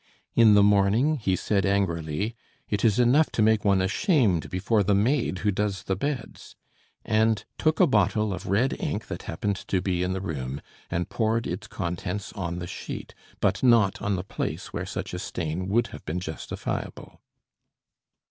In 0.33 0.55
the 0.55 0.63
morning 0.63 1.17
he 1.17 1.35
said 1.35 1.63
angrily: 1.63 2.35
"It 2.67 2.83
is 2.83 2.97
enough 2.97 3.31
to 3.33 3.43
make 3.43 3.63
one 3.63 3.83
ashamed 3.83 4.49
before 4.49 4.81
the 4.81 4.95
maid 4.95 5.37
who 5.45 5.51
does 5.51 5.83
the 5.83 5.95
beds," 5.95 6.55
and 7.05 7.45
took 7.59 7.79
a 7.79 7.85
bottle 7.85 8.33
of 8.33 8.47
red 8.47 8.75
ink 8.81 9.05
that 9.09 9.21
happened 9.29 9.57
to 9.67 9.79
be 9.79 10.01
in 10.01 10.13
the 10.13 10.19
room, 10.19 10.59
and 10.89 11.07
poured 11.09 11.45
its 11.45 11.67
contents 11.67 12.33
on 12.33 12.57
the 12.57 12.65
sheet, 12.65 13.13
but 13.41 13.61
not 13.61 14.01
on 14.01 14.15
the 14.15 14.23
place 14.23 14.73
where 14.73 14.87
such 14.87 15.13
a 15.13 15.19
stain 15.19 15.67
would 15.67 15.85
have 15.89 16.03
been 16.03 16.19
justifiable. 16.19 17.21